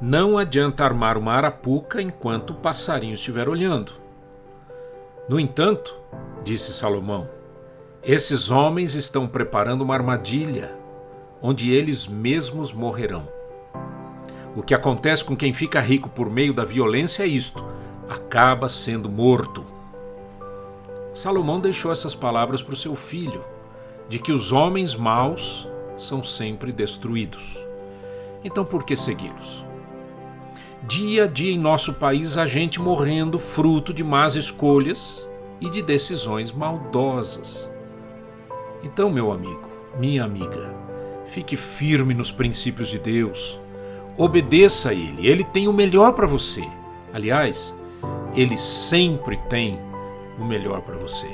Não 0.00 0.38
adianta 0.38 0.84
armar 0.84 1.18
uma 1.18 1.32
arapuca 1.32 2.00
enquanto 2.00 2.50
o 2.50 2.54
passarinho 2.54 3.14
estiver 3.14 3.48
olhando. 3.48 3.92
No 5.28 5.40
entanto, 5.40 5.96
disse 6.44 6.72
Salomão, 6.72 7.28
esses 8.00 8.48
homens 8.48 8.94
estão 8.94 9.26
preparando 9.26 9.82
uma 9.82 9.94
armadilha 9.94 10.72
onde 11.42 11.72
eles 11.74 12.06
mesmos 12.06 12.72
morrerão. 12.72 13.28
O 14.54 14.62
que 14.62 14.72
acontece 14.72 15.24
com 15.24 15.36
quem 15.36 15.52
fica 15.52 15.80
rico 15.80 16.08
por 16.08 16.30
meio 16.30 16.54
da 16.54 16.64
violência 16.64 17.24
é 17.24 17.26
isto: 17.26 17.64
acaba 18.08 18.68
sendo 18.68 19.10
morto. 19.10 19.66
Salomão 21.12 21.58
deixou 21.58 21.90
essas 21.90 22.14
palavras 22.14 22.62
para 22.62 22.74
o 22.74 22.76
seu 22.76 22.94
filho, 22.94 23.44
de 24.08 24.20
que 24.20 24.30
os 24.30 24.52
homens 24.52 24.94
maus 24.94 25.68
são 25.96 26.22
sempre 26.22 26.70
destruídos. 26.70 27.58
Então 28.44 28.64
por 28.64 28.84
que 28.84 28.96
segui-los? 28.96 29.67
Dia 30.88 31.24
a 31.24 31.26
dia 31.26 31.52
em 31.52 31.58
nosso 31.58 31.92
país 31.92 32.38
há 32.38 32.46
gente 32.46 32.80
morrendo 32.80 33.38
fruto 33.38 33.92
de 33.92 34.02
más 34.02 34.36
escolhas 34.36 35.28
e 35.60 35.68
de 35.68 35.82
decisões 35.82 36.50
maldosas. 36.50 37.70
Então, 38.82 39.10
meu 39.10 39.30
amigo, 39.30 39.68
minha 39.98 40.24
amiga, 40.24 40.74
fique 41.26 41.58
firme 41.58 42.14
nos 42.14 42.32
princípios 42.32 42.88
de 42.88 42.98
Deus. 42.98 43.60
Obedeça 44.16 44.88
a 44.88 44.94
Ele, 44.94 45.26
Ele 45.26 45.44
tem 45.44 45.68
o 45.68 45.74
melhor 45.74 46.14
para 46.14 46.26
você. 46.26 46.66
Aliás, 47.12 47.74
Ele 48.34 48.56
sempre 48.56 49.36
tem 49.50 49.78
o 50.38 50.44
melhor 50.44 50.80
para 50.80 50.96
você. 50.96 51.28